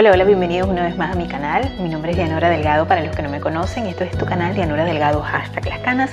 [0.00, 1.74] Hola, hola, bienvenidos una vez más a mi canal.
[1.80, 3.84] Mi nombre es Dianora Delgado, para los que no me conocen.
[3.86, 6.12] Esto es tu canal Dianora Delgado, hashtag las canas.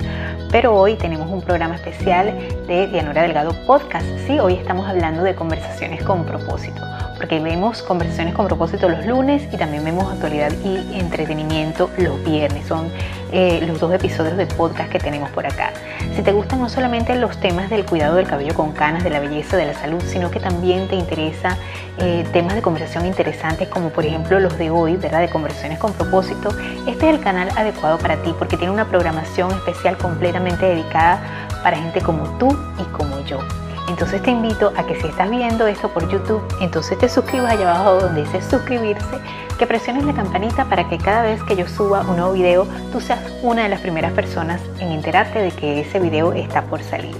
[0.51, 2.33] Pero hoy tenemos un programa especial
[2.65, 4.07] de Dianora Delgado Podcast.
[4.25, 6.81] Sí, hoy estamos hablando de conversaciones con propósito
[7.15, 12.67] porque vemos conversaciones con propósito los lunes y también vemos actualidad y entretenimiento los viernes.
[12.67, 12.89] Son
[13.31, 15.73] eh, los dos episodios de podcast que tenemos por acá.
[16.15, 19.19] Si te gustan no solamente los temas del cuidado del cabello con canas, de la
[19.19, 21.57] belleza, de la salud, sino que también te interesa
[21.99, 25.21] eh, temas de conversación interesantes como por ejemplo los de hoy, ¿verdad?
[25.21, 26.49] De conversaciones con propósito,
[26.87, 31.19] este es el canal adecuado para ti porque tiene una programación especial completamente dedicada
[31.63, 32.47] para gente como tú
[32.79, 33.39] y como yo.
[33.87, 37.75] Entonces te invito a que si estás viendo esto por YouTube, entonces te suscribas allá
[37.75, 39.19] abajo donde dice suscribirse,
[39.59, 42.99] que presiones la campanita para que cada vez que yo suba un nuevo video, tú
[42.99, 47.15] seas una de las primeras personas en enterarte de que ese video está por salir.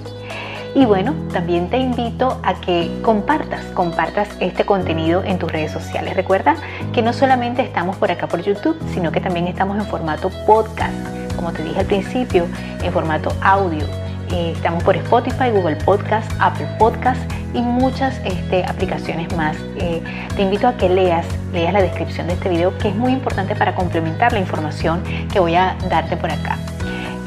[0.73, 6.15] Y bueno, también te invito a que compartas, compartas este contenido en tus redes sociales.
[6.15, 6.55] Recuerda
[6.93, 10.93] que no solamente estamos por acá por YouTube, sino que también estamos en formato podcast,
[11.37, 12.45] como te dije al principio,
[12.83, 13.85] en formato audio
[14.31, 17.19] eh, estamos por Spotify, Google Podcast, Apple Podcast
[17.53, 19.55] y muchas este, aplicaciones más.
[19.77, 20.01] Eh,
[20.35, 23.55] te invito a que leas, leas la descripción de este video que es muy importante
[23.55, 26.57] para complementar la información que voy a darte por acá.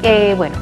[0.03, 0.55] Eh, bueno,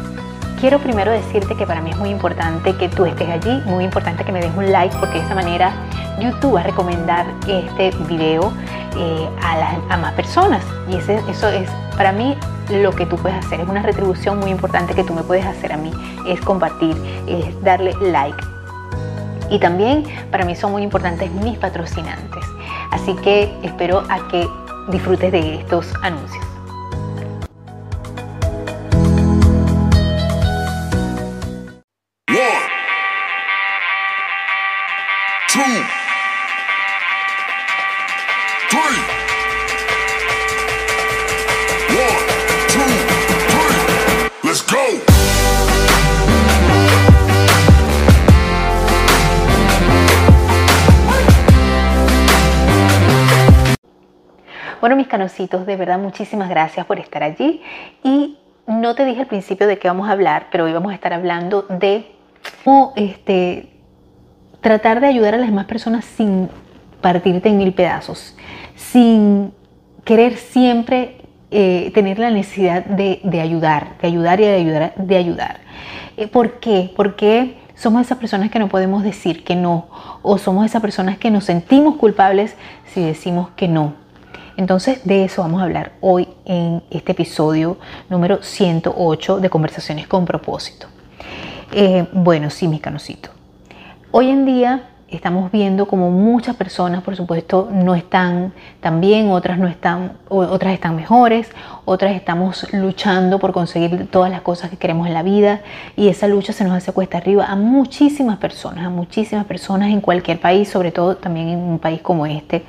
[0.59, 4.23] quiero primero decirte que para mí es muy importante que tú estés allí, muy importante
[4.23, 5.71] que me des un like porque de esa manera
[6.19, 8.53] YouTube va a recomendar este video
[9.41, 12.35] a, a, más personas y eso es para mí
[12.69, 13.61] lo que tú puedes hacer.
[13.61, 15.91] Es una retribución muy importante que tú me puedes hacer a mí.
[16.27, 16.95] Es compartir,
[17.27, 18.43] es darle like.
[19.49, 22.43] Y también para mí son muy importantes mis patrocinantes.
[22.91, 24.47] Así que espero a que
[24.89, 26.56] disfrutes de estos anuncios.
[55.17, 57.61] De verdad muchísimas gracias por estar allí.
[58.03, 60.95] Y no te dije al principio de qué vamos a hablar, pero hoy vamos a
[60.95, 62.05] estar hablando de
[62.63, 63.69] cómo este,
[64.61, 66.49] tratar de ayudar a las demás personas sin
[67.01, 68.35] partirte en mil pedazos,
[68.75, 69.53] sin
[70.03, 71.17] querer siempre
[71.49, 75.61] eh, tener la necesidad de, ayudar, de ayudar y de ayudar, de ayudar.
[76.15, 76.91] Eh, ¿Por qué?
[76.95, 79.87] Porque somos esas personas que no podemos decir que no,
[80.21, 82.55] o somos esas personas que nos sentimos culpables
[82.85, 84.06] si decimos que no.
[84.57, 87.77] Entonces de eso vamos a hablar hoy en este episodio
[88.09, 90.87] número 108 de Conversaciones con propósito.
[91.71, 93.31] Eh, bueno, sí, mis canositos.
[94.09, 99.59] Hoy en día estamos viendo como muchas personas, por supuesto, no están tan bien, otras
[99.59, 101.51] no están, otras están mejores,
[101.85, 105.61] otras estamos luchando por conseguir todas las cosas que queremos en la vida
[105.95, 110.01] y esa lucha se nos hace cuesta arriba a muchísimas personas, a muchísimas personas en
[110.01, 112.63] cualquier país, sobre todo también en un país como este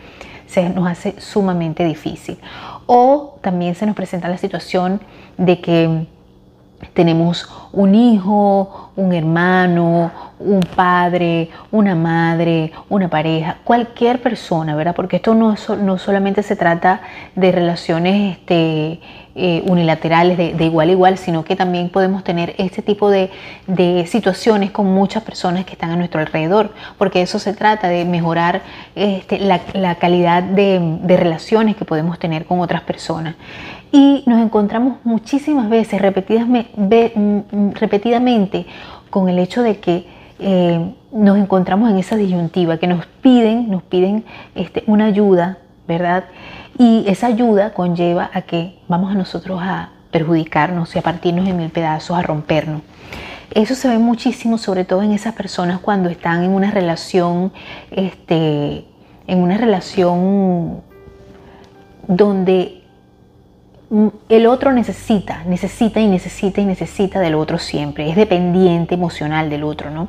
[0.48, 2.38] se nos hace sumamente difícil.
[2.86, 5.00] O también se nos presenta la situación
[5.36, 6.06] de que
[6.94, 14.94] tenemos un hijo, un hermano, un padre, una madre, una pareja, cualquier persona, ¿verdad?
[14.94, 17.00] Porque esto no, no solamente se trata
[17.34, 19.00] de relaciones este,
[19.38, 23.30] eh, unilaterales de, igual a igual, sino que también podemos tener este tipo de,
[24.06, 28.62] situaciones con muchas personas que están a nuestro alrededor, porque eso se trata de mejorar
[28.94, 33.36] este, la, calidad de, de relaciones que podemos tener con otras personas.
[33.90, 38.66] Y nos encontramos muchísimas veces, repetidamente,
[39.08, 40.06] con el hecho de que
[40.40, 44.24] eh, nos encontramos en esa disyuntiva, que nos piden, nos piden
[44.54, 46.24] este, una ayuda, ¿verdad?
[46.78, 51.56] Y esa ayuda conlleva a que vamos a nosotros a perjudicarnos y a partirnos en
[51.56, 52.82] mil pedazos, a rompernos.
[53.50, 57.52] Eso se ve muchísimo, sobre todo en esas personas cuando están en una relación,
[57.90, 58.84] este,
[59.26, 60.82] en una relación
[62.06, 62.82] donde
[64.28, 69.64] el otro necesita, necesita y necesita y necesita del otro siempre, es dependiente emocional del
[69.64, 70.08] otro, ¿no?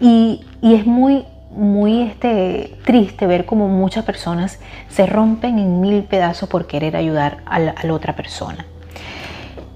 [0.00, 4.58] Y, es muy, muy este, triste ver cómo muchas personas
[4.88, 8.64] se rompen en mil pedazos por querer ayudar a la, otra persona.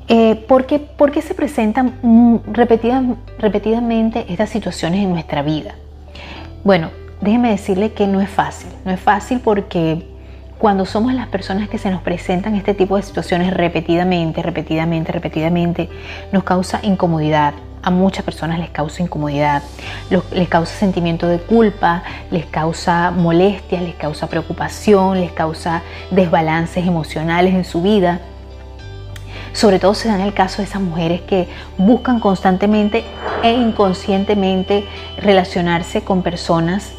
[0.09, 0.81] Eh, ¿por, qué,
[1.23, 1.95] se presentan
[2.47, 5.75] repetidamente estas situaciones en nuestra vida?
[6.65, 6.91] Bueno,
[7.21, 8.71] déjeme decirle que no es fácil.
[8.85, 10.07] No es fácil porque
[10.59, 15.89] cuando somos las personas que se nos presentan este tipo de situaciones repetidamente, repetidamente, repetidamente,
[16.33, 17.53] nos causa incomodidad,
[17.87, 19.63] a muchas personas les causa incomodidad,
[20.33, 22.03] les causa sentimiento de culpa,
[22.33, 28.21] les causa molestia, les causa preocupación, les causa desbalances emocionales en su vida.
[29.53, 31.49] Sobre todo se da en el caso de esas mujeres que
[31.79, 33.05] buscan constantemente
[33.45, 34.85] e inconscientemente
[35.19, 36.91] relacionarse con personas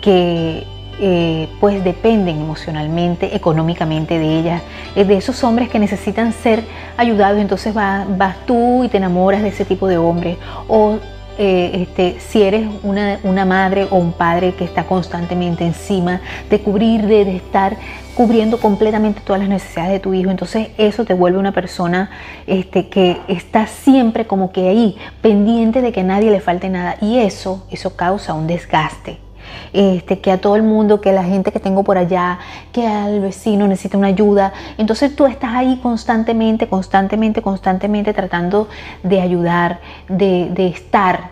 [0.00, 0.64] que
[0.98, 4.62] eh, pues dependen emocionalmente, económicamente de ellas,
[4.94, 6.64] eh, de esos hombres que necesitan ser
[6.96, 8.06] ayudados, entonces vas,
[8.46, 10.38] tú y te enamoras de ese tipo de hombre,
[10.68, 10.98] o
[11.38, 17.06] eh, este, si eres una, madre o un padre que está constantemente encima de cubrir,
[17.06, 17.76] de, estar
[18.14, 22.08] cubriendo completamente todas las necesidades de tu hijo, entonces eso te vuelve una persona
[22.46, 27.18] este, que está siempre como que ahí, pendiente de que nadie le falte nada, y
[27.18, 29.25] eso, eso causa un desgaste
[29.72, 32.38] este, que a todo el mundo, que la gente que tengo por allá,
[32.72, 34.52] que al vecino necesita una ayuda.
[34.78, 38.68] Entonces tú estás ahí constantemente, constantemente, constantemente tratando
[39.02, 41.30] de ayudar, de, de estar.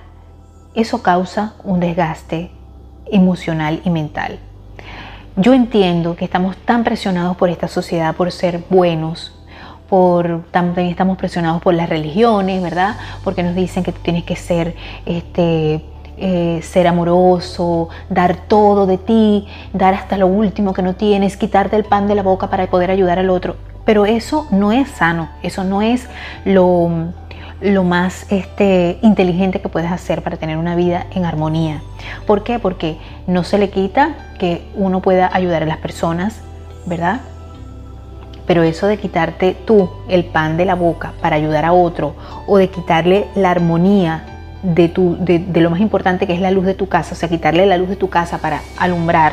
[0.74, 2.50] Eso causa un desgaste
[3.06, 4.38] emocional y mental.
[5.36, 9.34] Yo entiendo que estamos tan presionados por esta sociedad por ser buenos,
[9.88, 12.96] por, también estamos presionados por las religiones, ¿verdad?
[13.22, 14.76] Porque nos dicen que tú tienes que ser
[15.06, 15.84] este,
[16.16, 21.76] eh, ser amoroso, dar todo de ti, dar hasta lo último que no tienes, quitarte
[21.76, 23.56] el pan de la boca para poder ayudar al otro.
[23.84, 26.08] Pero eso no es sano, eso no es
[26.44, 27.12] lo,
[27.60, 31.82] lo más este, inteligente que puedes hacer para tener una vida en armonía.
[32.26, 32.58] ¿Por qué?
[32.58, 36.40] Porque no se le quita que uno pueda ayudar a las personas,
[36.86, 37.20] ¿verdad?
[38.46, 42.14] Pero eso de quitarte tú el pan de la boca para ayudar a otro
[42.46, 44.33] o de quitarle la armonía
[44.64, 47.28] de, tu, de, lo más importante que es la luz de tu casa, o sea,
[47.28, 49.32] quitarle la luz de tu casa para alumbrar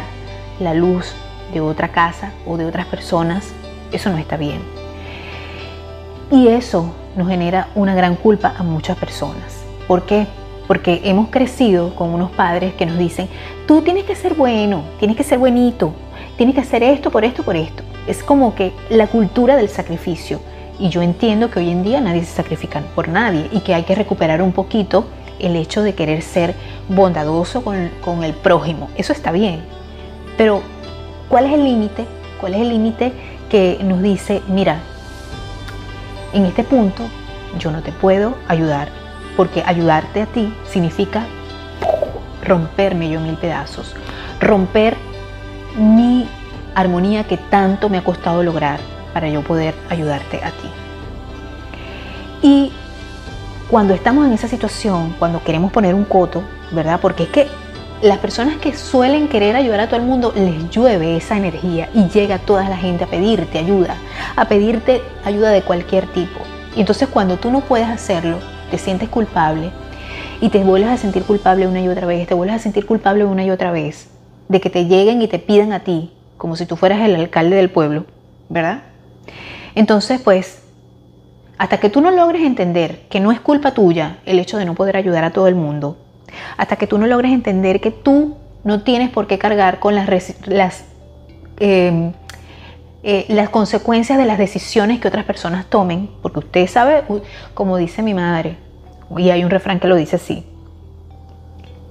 [0.59, 1.15] la luz
[1.53, 3.53] de otra casa o de otras personas,
[3.91, 4.59] eso no está bien.
[6.29, 9.63] Y eso nos genera una gran culpa a muchas personas.
[9.87, 10.27] ¿Por qué?
[10.67, 13.27] Porque hemos crecido con unos padres que nos dicen,
[13.67, 15.93] tú tienes que ser bueno, tienes que ser buenito,
[16.37, 17.83] tienes que hacer esto por esto, por esto.
[18.05, 20.39] Es como que la cultura del sacrificio.
[20.79, 23.83] Y yo entiendo que hoy en día nadie se sacrifica por nadie y que hay
[23.83, 25.05] que recuperar un poquito
[25.41, 26.55] el hecho de querer ser
[26.87, 28.89] bondadoso con, el prójimo.
[28.95, 29.61] Eso está bien.
[30.37, 30.61] Pero,
[31.29, 32.05] ¿cuál es el límite?
[32.39, 33.11] ¿Cuál es el límite
[33.49, 34.79] que nos dice, mira,
[36.33, 37.03] en este punto
[37.59, 38.89] yo no te puedo ayudar,
[39.35, 41.25] porque ayudarte a ti significa
[42.43, 43.95] romperme yo en mil pedazos,
[44.39, 44.95] romper
[45.75, 46.27] mi
[46.75, 48.79] armonía que tanto me ha costado lograr
[49.13, 50.69] para yo poder ayudarte a ti.
[52.41, 52.71] Y
[53.71, 56.99] cuando estamos en esa situación, cuando queremos poner un coto, ¿verdad?
[57.01, 57.47] Porque es que
[58.01, 62.09] las personas que suelen querer ayudar a todo el mundo les llueve esa energía y
[62.09, 63.95] llega toda la gente a pedirte ayuda,
[64.35, 66.41] a pedirte ayuda de cualquier tipo.
[66.75, 68.39] Y entonces cuando tú no puedes hacerlo,
[68.69, 69.71] te sientes culpable
[70.41, 73.23] y te vuelves a sentir culpable una y otra vez, te vuelves a sentir culpable
[73.23, 74.09] una y otra vez
[74.49, 77.55] de que te lleguen y te pidan a ti, como si tú fueras el alcalde
[77.55, 78.03] del pueblo,
[78.49, 78.81] ¿verdad?
[79.75, 80.60] Entonces, pues
[81.61, 84.73] hasta que tú no logres entender que no es culpa tuya el hecho de no
[84.73, 85.95] poder ayudar a todo el mundo,
[86.57, 90.09] hasta que tú no logres entender que tú no tienes por qué cargar con las,
[90.47, 90.85] las,
[91.59, 92.13] em,
[93.03, 97.03] eh, las consecuencias de las decisiones que otras personas tomen, porque usted sabe,
[97.53, 98.57] como dice mi madre,
[99.15, 100.43] y hay un refrán que lo dice así,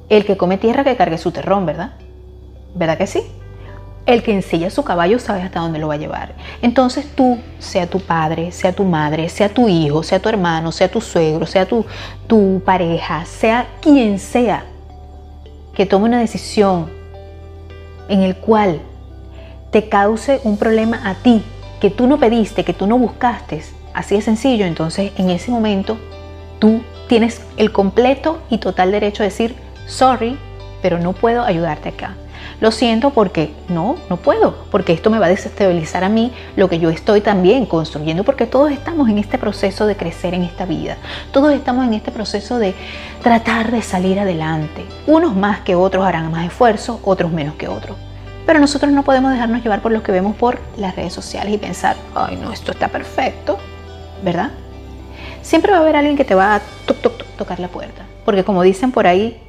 [0.08, 1.92] el que come tierra que cargue su terrón, ¿verdad?
[2.74, 3.22] ¿Verdad que sí?
[4.06, 6.34] El que ensilla su caballo sabe hasta dónde lo va a llevar.
[6.62, 10.90] Entonces tú, sea tu padre, sea tu madre, sea tu hijo, sea tu hermano, sea
[10.90, 11.84] tu suegro, sea tu,
[12.26, 14.64] tu pareja, sea quien sea,
[15.74, 16.90] que tome una decisión
[18.08, 18.80] en el cual
[19.70, 21.42] te cause un problema a ti,
[21.80, 23.62] que tú no pediste, que tú no buscaste,
[23.94, 25.96] así de sencillo, entonces en ese momento
[26.58, 29.54] tú tienes el completo y total derecho a decir,
[29.86, 30.36] sorry,
[30.82, 32.16] pero no puedo ayudarte acá.
[32.60, 36.68] Lo siento porque no, no puedo, porque esto me va a desestabilizar a mí lo
[36.68, 40.66] que yo estoy también construyendo, porque todos estamos en este proceso de crecer en esta
[40.66, 40.98] vida,
[41.32, 42.74] todos estamos en este proceso de
[43.22, 44.84] tratar de salir adelante.
[45.06, 47.96] Unos más que otros harán más esfuerzo, otros menos que otros.
[48.44, 51.58] Pero nosotros no podemos dejarnos llevar por lo que vemos por las redes sociales y
[51.58, 53.58] pensar, ay no, esto está perfecto,
[54.22, 54.50] ¿verdad?
[55.40, 56.60] Siempre va a haber alguien que te va a
[57.38, 59.40] tocar la puerta, porque como dicen por ahí,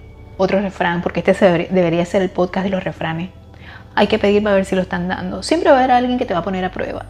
[0.41, 3.29] otro refrán, porque este debería ser el podcast de los refranes.
[3.93, 5.43] Hay que pedir para ver si lo están dando.
[5.43, 7.05] Siempre va a haber alguien que te va a poner a prueba.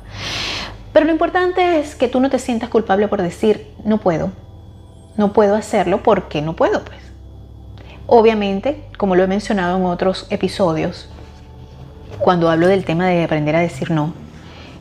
[0.92, 4.32] Pero lo importante es que tú no te sientas culpable por decir, no puedo.
[5.16, 7.00] No puedo hacerlo porque no puedo, pues.
[8.06, 11.10] Obviamente, como lo he mencionado en otros episodios,
[12.20, 14.14] cuando hablo del tema de aprender a decir no,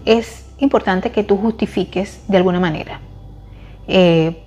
[0.04, 3.00] es importante que tú justifiques de alguna manera.
[3.86, 4.42] Eh,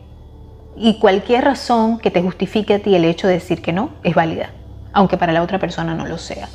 [0.75, 4.15] Y cualquier razón que te justifique a ti el hecho de decir que no es
[4.15, 4.49] válida,
[4.91, 6.49] aunque para la otra persona no lo sea.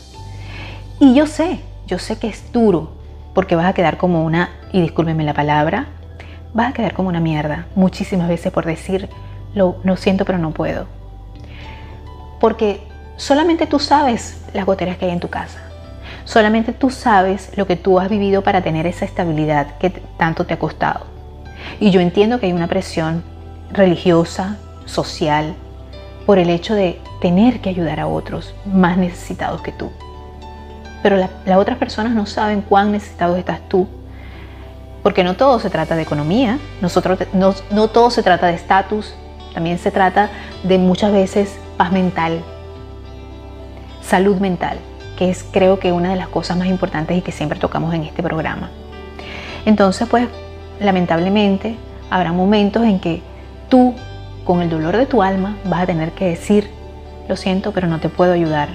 [0.99, 2.93] Y yo sé, yo sé que es duro,
[3.35, 5.87] porque vas a quedar como una, y discúlpeme la palabra,
[6.53, 9.09] vas a quedar como una mierda muchísimas veces por decir,
[9.55, 10.87] lo, lo siento pero no puedo.
[12.41, 12.81] Porque
[13.17, 15.61] solamente tú sabes las goteras que hay en tu casa.
[16.25, 20.55] Solamente tú sabes lo que tú has vivido para tener esa estabilidad que tanto te
[20.55, 21.07] ha costado.
[21.81, 23.23] Y yo entiendo que hay una presión
[23.73, 25.55] religiosa, social,
[26.27, 29.91] por el hecho de tener que ayudar a otros más necesitados que tú.
[31.03, 33.89] Pero las otras personas no saben cuán necesitado estás tú.
[35.03, 39.15] Porque no todo se trata de economía, Nosotros, no, no todo se trata de estatus,
[39.55, 40.29] también se trata
[40.65, 42.43] de muchas veces paz mental,
[44.03, 44.79] salud mental,
[45.17, 48.03] que es creo que una de las cosas más importantes y que siempre tocamos en
[48.03, 48.71] este programa.
[49.65, 50.29] Entonces, pues,
[50.81, 51.77] lamentablemente,
[52.11, 53.23] habrá momentos en que
[53.69, 53.95] tú,
[54.45, 56.71] con el dolor de tu alma, vas a tener que decir,
[57.29, 58.69] lo siento, pero no te puedo ayudar,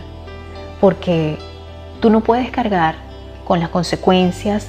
[0.80, 1.38] porque
[2.00, 2.96] tú no puedes cargar
[3.46, 4.68] con las consecuencias,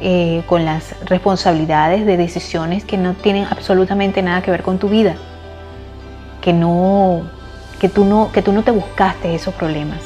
[0.00, 4.88] eh, con las responsabilidades de decisiones que no tienen absolutamente nada que ver con tu
[4.88, 5.14] vida,
[6.40, 7.22] que no,
[7.80, 10.00] que tú no, que tú no te buscaste esos problemas.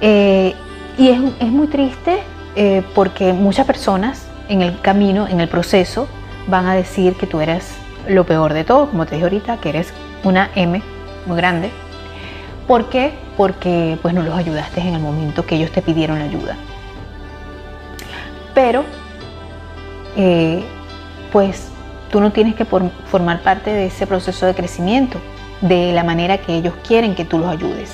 [0.00, 0.54] Eh,
[0.98, 2.18] y es, es, muy triste
[2.56, 6.06] eh, porque muchas personas en el camino, en el proceso,
[6.46, 9.68] van a decir que tú eres lo peor de todo, como te dije ahorita, que
[9.70, 9.92] eres
[10.22, 10.82] una M
[11.26, 11.70] muy grande.
[12.66, 13.14] ¿Por qué?
[13.36, 16.56] Porque pues no los ayudaste en el momento que ellos te pidieron ayuda.
[18.54, 18.84] Pero,
[20.16, 20.64] eh,
[21.32, 21.68] pues
[22.10, 25.18] tú no tienes que formar parte de ese proceso de crecimiento
[25.60, 27.92] de la manera que ellos quieren que tú los ayudes.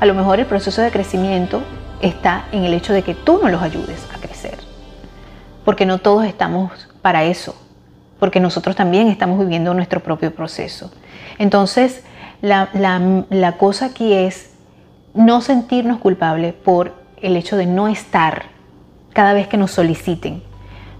[0.00, 1.62] A lo mejor el proceso de crecimiento
[2.00, 4.58] está en el hecho de que tú no los ayudes a crecer.
[5.64, 7.54] Porque no todos estamos para eso
[8.18, 10.90] porque nosotros también estamos viviendo nuestro propio proceso.
[11.38, 12.04] Entonces,
[12.40, 14.50] la, cosa aquí es
[15.14, 18.44] no sentirnos culpables por el hecho de no estar
[19.12, 20.42] cada vez que nos soliciten,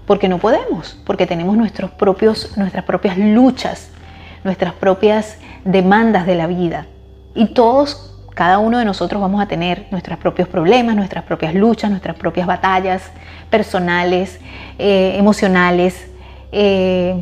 [0.05, 3.91] porque no podemos, porque tenemos nuestros propios, nuestras propias luchas,
[4.43, 6.87] nuestras propias demandas de la vida.
[7.35, 11.89] Y todos, cada uno de nosotros vamos a tener nuestros propios problemas, nuestras propias luchas,
[11.89, 13.11] nuestras propias batallas
[13.49, 14.39] personales,
[14.79, 16.09] eh, emocionales,
[16.57, 17.21] eh,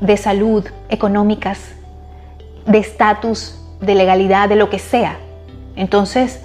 [0.00, 1.60] de salud, económicas,
[2.66, 5.18] de estatus, de legalidad, de lo que sea.
[5.76, 6.40] Entonces,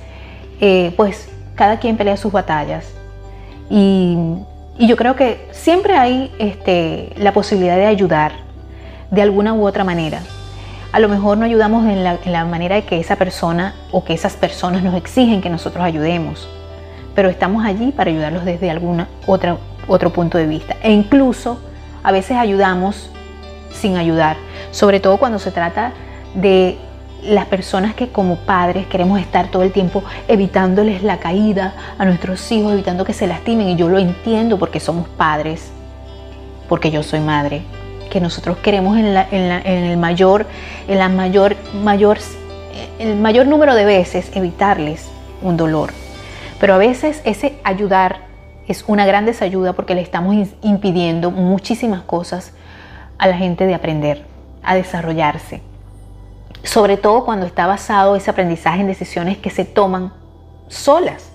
[0.60, 2.86] eh, pues cada quien pelea sus batallas.
[3.72, 4.18] Y,
[4.80, 8.34] yo creo que siempre hay este, la posibilidad de ayudar
[9.10, 10.22] de alguna u otra manera.
[10.92, 14.04] A lo mejor no ayudamos en la, en la manera de que esa persona o
[14.04, 16.48] que esas personas nos exigen que nosotros ayudemos,
[17.16, 20.76] pero estamos allí para ayudarlos desde algún otro punto de vista.
[20.82, 21.60] E incluso
[22.04, 23.10] a veces ayudamos
[23.72, 24.38] sin ayudar,
[24.72, 25.94] sobre todo cuando se trata
[26.36, 26.78] de
[27.24, 32.52] las personas que como padres queremos estar todo el tiempo evitándoles la caída a nuestros
[32.52, 33.70] hijos, evitando que se lastimen.
[33.70, 35.72] Y yo lo entiendo porque somos padres,
[36.68, 37.62] porque yo soy madre,
[38.10, 40.48] que nosotros queremos en, el mayor,
[40.88, 42.18] en la mayor, mayor,
[43.00, 45.08] el mayor número de veces evitarles
[45.42, 45.94] un dolor.
[46.60, 48.31] Pero a veces ese ayudar
[48.68, 52.54] es una gran desayuda porque le estamos impidiendo muchísimas cosas
[53.18, 54.26] a la gente de aprender,
[54.64, 55.62] a desarrollarse.
[56.64, 60.14] Sobre todo cuando está basado ese aprendizaje en decisiones que se toman
[60.68, 61.32] solas,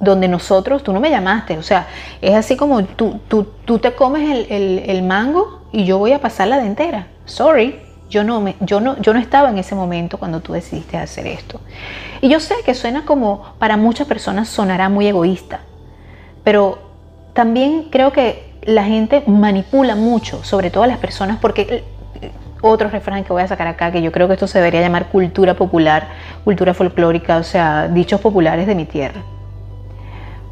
[0.00, 1.86] donde nosotros, tú no me llamaste, o sea,
[2.20, 6.58] es así como tú, tú, te comes el, mango y yo voy a pasar la
[6.58, 7.06] dentera.
[7.24, 7.80] Sorry,
[8.10, 11.26] yo no, me, yo, no, yo no estaba en ese momento cuando tú decidiste hacer
[11.26, 11.60] esto.
[12.20, 15.60] Y yo sé que suena como, para muchas personas sonará muy egoísta,
[16.46, 16.78] pero
[17.32, 21.82] también creo que la gente manipula mucho, sobre todo las personas, porque
[22.20, 24.80] eh, otro refrán que voy a sacar acá, que yo creo que esto se debería
[24.80, 26.06] llamar cultura popular,
[26.44, 29.22] cultura folclórica, o sea, dichos populares de mi tierra.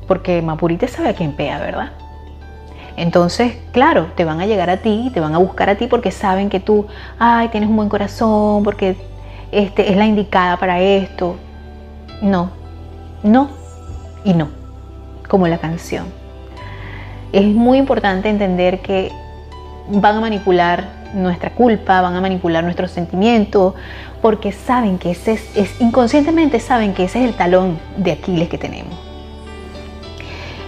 [0.08, 1.92] Porque Mapurite sabe a quién pea, ¿verdad?
[2.96, 6.10] Entonces, claro, te van a llegar a ti, te van a buscar a ti porque
[6.10, 6.88] saben que tú,
[7.20, 8.96] ay, tienes un buen corazón, porque
[9.52, 11.36] este, es la indicada para esto.
[12.20, 12.50] No,
[13.22, 13.48] no
[14.24, 14.63] y no
[15.28, 16.06] como la canción.
[17.32, 19.10] Es muy importante entender que
[19.88, 23.74] van a manipular nuestra culpa, van a manipular nuestros sentimientos,
[24.20, 28.58] porque saben que ese es, inconscientemente saben que ese es el talón de Aquiles que
[28.58, 28.94] tenemos.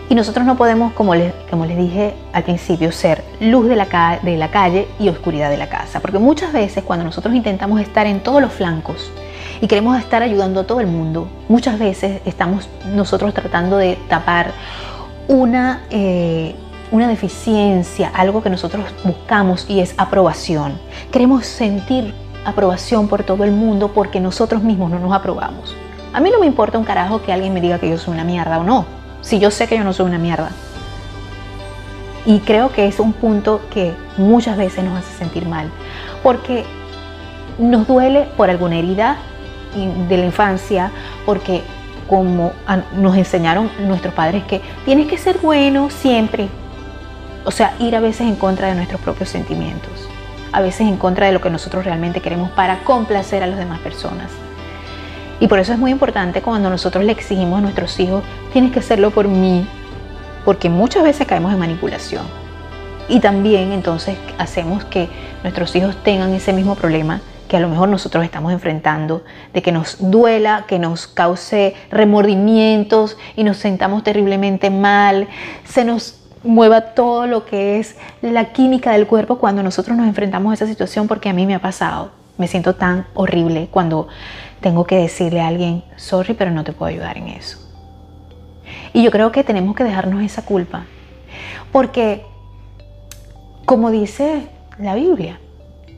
[0.08, 4.20] Y nosotros no podemos, como les, como les dije al principio, ser luz de la,
[4.22, 5.98] de la calle y oscuridad de la casa.
[5.98, 9.10] Porque muchas veces cuando nosotros intentamos estar en todos los flancos,
[9.60, 14.52] y queremos estar ayudando a todo el mundo, muchas veces estamos nosotros tratando de tapar
[15.28, 16.54] una, eh,
[16.90, 20.78] una deficiencia, algo que nosotros buscamos y es aprobación.
[21.10, 25.74] Queremos sentir aprobación por todo el mundo porque nosotros mismos no nos aprobamos.
[26.12, 28.24] A mí no me importa un carajo que alguien me diga que yo soy una
[28.24, 28.86] mierda o no,
[29.20, 30.50] si yo sé que yo no soy una mierda.
[32.24, 35.70] Y creo que es un punto que muchas veces nos hace sentir mal,
[36.22, 36.64] porque
[37.58, 39.18] nos duele por alguna herida
[39.74, 40.90] de la infancia,
[41.24, 41.62] porque
[42.08, 42.52] como
[42.96, 46.48] nos enseñaron nuestros padres que tienes que ser bueno siempre.
[47.44, 50.08] O sea, ir a veces en contra de nuestros propios sentimientos,
[50.52, 53.78] a veces en contra de lo que nosotros realmente queremos para complacer a las demás
[53.80, 54.30] personas.
[55.38, 58.80] Y por eso es muy importante cuando nosotros le exigimos a nuestros hijos, tienes que
[58.80, 59.66] hacerlo por mí,
[60.44, 62.24] porque muchas veces caemos en manipulación.
[63.08, 65.08] Y también entonces hacemos que
[65.42, 69.72] nuestros hijos tengan ese mismo problema que a lo mejor nosotros estamos enfrentando, de que
[69.72, 75.28] nos duela, que nos cause remordimientos y nos sentamos terriblemente mal,
[75.64, 80.50] se nos mueva todo lo que es la química del cuerpo cuando nosotros nos enfrentamos
[80.50, 82.10] a esa situación, porque a mí me ha pasado.
[82.38, 84.08] Me siento tan horrible cuando
[84.60, 87.58] tengo que decirle a alguien, sorry, pero no te puedo ayudar en eso.
[88.92, 90.84] Y yo creo que tenemos que dejarnos esa culpa,
[91.72, 92.24] porque
[93.64, 94.48] como dice
[94.78, 95.40] la Biblia,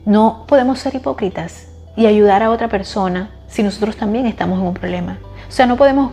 [0.05, 4.73] no podemos ser hipócritas y ayudar a otra persona si nosotros también estamos en un
[4.73, 5.17] problema.
[5.47, 6.11] O sea, no podemos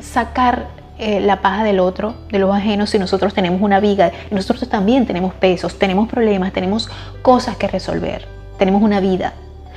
[0.00, 0.66] sacar
[0.98, 4.12] eh, la paja del otro, de los ajenos, si nosotros tenemos una viga.
[4.30, 6.90] Nosotros también tenemos pesos, tenemos problemas, tenemos
[7.22, 8.26] cosas que resolver,
[8.58, 9.32] tenemos una vida.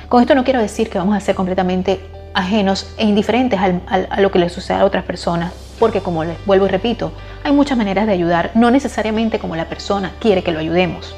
[0.09, 1.99] Con esto no quiero decir que vamos a ser completamente
[2.33, 6.65] ajenos e indiferentes a lo que le sucede a otras personas, porque como les vuelvo
[6.65, 7.11] y repito,
[7.43, 11.15] hay muchas maneras de ayudar, no necesariamente como la persona quiere que lo ayudemos,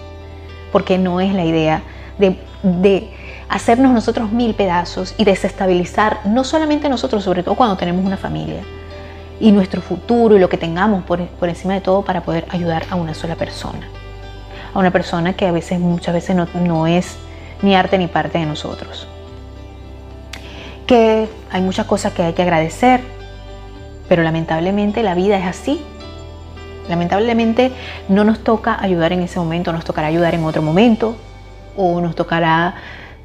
[0.72, 1.82] porque no es la idea
[2.18, 3.10] de,
[3.50, 8.62] hacernos nosotros mil pedazos y desestabilizar no solamente nosotros, sobre todo cuando tenemos una familia,
[9.40, 12.96] y nuestro futuro y lo que tengamos por, encima de todo para poder ayudar a
[12.96, 13.88] una sola persona.
[14.74, 17.18] A una persona que a veces, muchas veces no, no es
[17.62, 19.08] ni arte ni parte de nosotros.
[20.88, 23.02] Que hay muchas cosas que hay que agradecer,
[24.08, 25.82] pero lamentablemente la vida es así.
[26.90, 27.72] Lamentablemente
[28.08, 31.16] no nos toca ayudar en ese momento, nos tocará ayudar en otro momento,
[31.76, 32.76] o nos tocará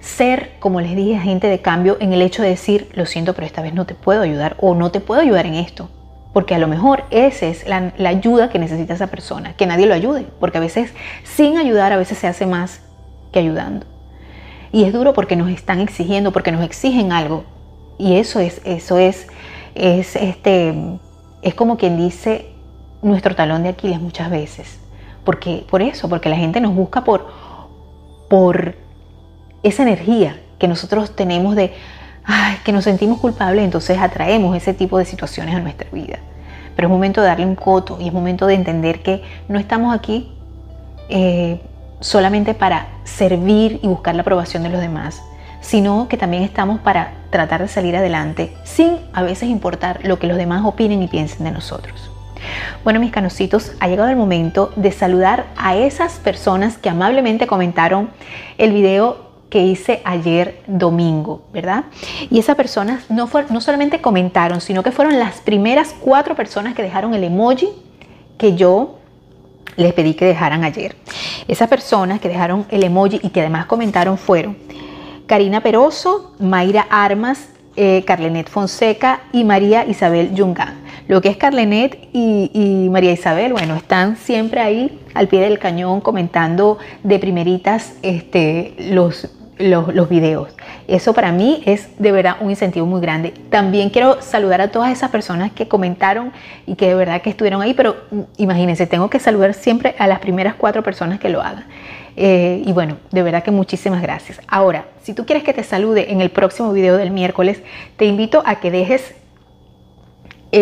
[0.00, 3.46] ser, como les dije, agente de cambio en el hecho de decir, lo siento, pero
[3.46, 5.90] esta vez no te puedo ayudar o no te puedo ayudar en esto.
[6.32, 9.94] Porque a lo mejor esa es la, ayuda que necesita esa persona, que nadie lo
[9.94, 10.92] ayude, porque a veces
[11.24, 12.80] sin ayudar a veces se hace más
[13.32, 13.86] que ayudando.
[14.72, 17.44] Y es duro porque nos están exigiendo, porque nos exigen algo.
[17.98, 19.26] Y eso es, eso es,
[19.74, 20.74] es, este,
[21.42, 22.52] es como quien dice
[23.02, 24.78] nuestro talón de Aquiles muchas veces.
[25.24, 27.26] Porque, por eso, porque la gente nos busca por,
[28.30, 28.76] por
[29.64, 31.74] esa energía que nosotros tenemos de
[32.64, 36.20] que nos sentimos culpables, entonces atraemos ese tipo de situaciones a nuestra vida.
[36.76, 39.92] Pero es momento de darle un coto y es momento de entender que no estamos
[39.92, 40.32] aquí
[41.08, 41.60] eh,
[41.98, 45.20] solamente para servir y buscar la aprobación de los demás,
[45.60, 50.28] sino que también estamos para tratar de salir adelante sin a veces importar lo que
[50.28, 52.12] los demás opinen y piensen de nosotros.
[52.84, 58.10] Bueno, mis canositos, ha llegado el momento de saludar a esas personas que amablemente comentaron
[58.58, 61.84] el video que hice ayer domingo, ¿verdad?
[62.30, 66.82] Y esas personas no, no solamente comentaron, sino que fueron las primeras cuatro personas que
[66.82, 67.68] dejaron el emoji
[68.38, 68.98] que yo
[69.76, 70.96] les pedí que dejaran ayer.
[71.48, 74.56] Esas personas que dejaron el emoji y que además comentaron fueron
[75.26, 80.80] Karina Peroso, Mayra Armas, eh, Carlenet Fonseca y María Isabel Yungán.
[81.10, 86.00] Lo que es Carlenet y, María Isabel, bueno, están siempre ahí al pie del cañón
[86.00, 90.54] comentando de primeritas este, los, los, videos.
[90.86, 93.34] Eso para mí es de verdad un incentivo muy grande.
[93.50, 96.30] También quiero saludar a todas esas personas que comentaron
[96.64, 100.06] y que de verdad que estuvieron ahí, pero mm, imagínense, tengo que saludar siempre a
[100.06, 101.64] las primeras cuatro personas que lo hagan.
[102.14, 104.40] Eh, y bueno, de verdad que muchísimas gracias.
[104.46, 107.60] Ahora, si tú quieres que te salude en el próximo video del miércoles,
[107.96, 109.16] te invito a que dejes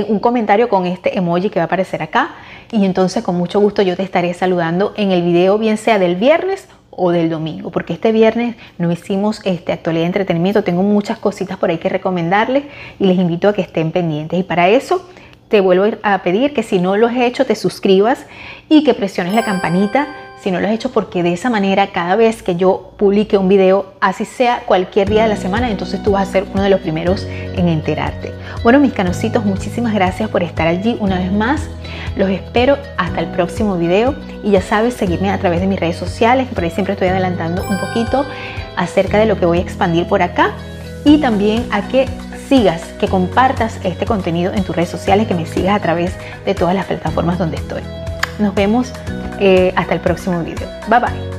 [0.09, 2.31] un comentario con este emoji que va a aparecer acá.
[2.71, 6.17] Y entonces con mucho gusto yo te estaré saludando en el video bien sea del
[6.17, 11.19] viernes o del domingo, porque este viernes no hicimos este actualidad de entretenimiento, tengo muchas
[11.19, 12.65] cositas por ahí que recomendarles
[12.99, 14.39] y les invito a que estén pendientes.
[14.39, 15.09] Y para eso
[15.49, 18.27] te vuelvo a pedir que si no lo has hecho te suscribas
[18.69, 20.09] y que presiones la campanita
[20.41, 23.49] si no lo has hecho porque de esa manera cada vez que yo publique un
[23.49, 26.71] video, así sea cualquier día de la semana, entonces tú vas a ser uno de
[26.71, 28.33] los primeros en enterarte.
[28.63, 31.69] Bueno, mis canositos, muchísimas gracias por estar allí una vez más.
[32.17, 35.97] Los espero hasta el próximo video y ya sabes seguirme a través de mis redes
[35.97, 38.25] sociales, que por ahí siempre estoy adelantando un poquito
[38.77, 40.53] acerca de lo que voy a expandir por acá
[41.05, 42.07] y también a que
[42.49, 46.13] sigas, que compartas este contenido en tus redes sociales, que me sigas a través
[46.45, 47.83] de todas las plataformas donde estoy.
[48.39, 48.93] Nos vemos
[49.41, 50.69] eh, hasta el próximo video.
[50.89, 51.38] Bye bye.